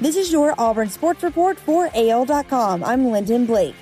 [0.00, 2.84] This is your Auburn Sports Report for AL.com.
[2.84, 3.74] I'm Lyndon Blake.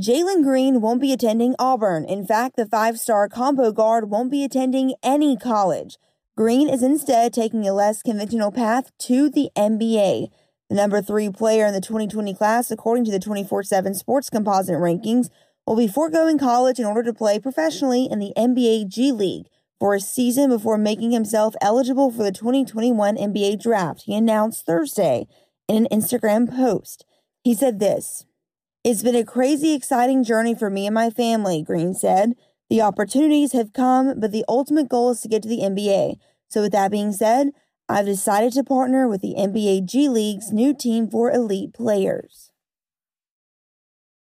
[0.00, 2.04] Jalen Green won't be attending Auburn.
[2.06, 5.96] In fact, the five star combo guard won't be attending any college.
[6.36, 10.30] Green is instead taking a less conventional path to the NBA.
[10.68, 14.74] The number three player in the 2020 class, according to the 24 7 Sports Composite
[14.74, 15.28] rankings,
[15.68, 19.46] will be foregoing college in order to play professionally in the NBA G League
[19.78, 25.26] for a season before making himself eligible for the 2021 NBA draft, he announced Thursday
[25.68, 27.04] in an Instagram post.
[27.42, 28.24] He said this
[28.82, 32.34] It's been a crazy, exciting journey for me and my family, Green said.
[32.70, 36.16] The opportunities have come, but the ultimate goal is to get to the NBA.
[36.48, 37.50] So, with that being said,
[37.88, 42.50] I've decided to partner with the NBA G League's new team for elite players.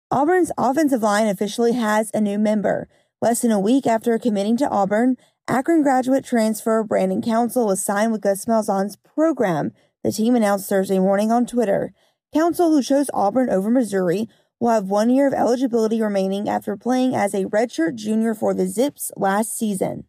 [0.09, 2.87] Auburn's offensive line officially has a new member.
[3.21, 8.11] Less than a week after committing to Auburn, Akron graduate transfer Brandon Council was signed
[8.11, 9.71] with Gus Malzahn's program,
[10.03, 11.93] the team announced Thursday morning on Twitter.
[12.33, 14.27] Council, who chose Auburn over Missouri,
[14.59, 18.67] will have one year of eligibility remaining after playing as a redshirt junior for the
[18.67, 20.05] Zips last season.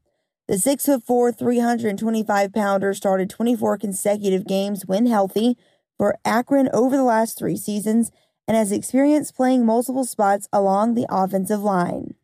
[0.49, 5.57] The 6'4, 325 pounder started 24 consecutive games when healthy
[5.99, 8.11] for Akron over the last three seasons
[8.47, 12.15] and has experience playing multiple spots along the offensive line.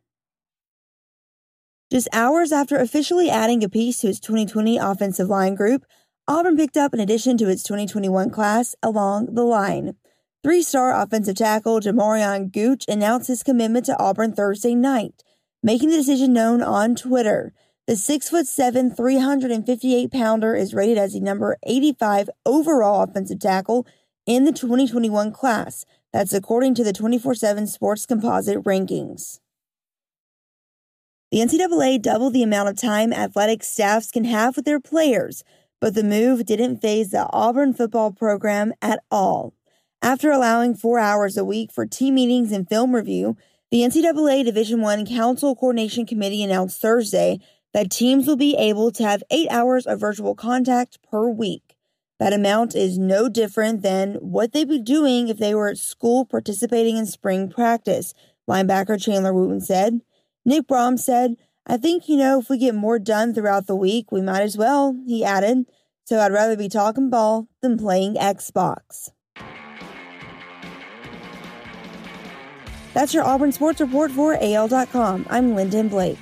[1.92, 5.84] Just hours after officially adding a piece to its 2020 offensive line group,
[6.26, 9.94] Auburn picked up an addition to its 2021 class along the line.
[10.42, 15.22] Three star offensive tackle Jamarion Gooch announced his commitment to Auburn Thursday night,
[15.62, 17.52] making the decision known on Twitter.
[17.86, 23.86] The 6'7, 358 pounder is rated as the number 85 overall offensive tackle
[24.24, 25.84] in the 2021 class.
[26.10, 29.40] That's according to the 24 7 Sports Composite rankings.
[31.33, 35.44] The NCAA doubled the amount of time athletic staffs can have with their players,
[35.80, 39.55] but the move didn't faze the Auburn football program at all.
[40.02, 43.39] After allowing four hours a week for team meetings and film review,
[43.70, 47.40] the NCAA Division I Council Coordination Committee announced Thursday
[47.73, 51.77] that teams will be able to have eight hours of virtual contact per week.
[52.18, 56.27] That amount is no different than what they'd be doing if they were at school
[56.27, 58.12] participating in spring practice,
[58.46, 60.02] linebacker Chandler Wooten said.
[60.45, 61.36] Nick Brahms said,
[61.67, 64.57] I think, you know, if we get more done throughout the week, we might as
[64.57, 65.67] well, he added.
[66.05, 69.11] So I'd rather be talking ball than playing Xbox.
[72.92, 75.27] That's your Auburn Sports Report for AL.com.
[75.30, 76.19] I'm Lyndon Blake.